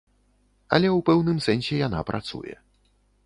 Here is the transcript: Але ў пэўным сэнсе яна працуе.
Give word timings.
Але 0.77 0.87
ў 0.91 0.99
пэўным 1.09 1.37
сэнсе 1.47 1.75
яна 1.87 1.99
працуе. 2.09 2.55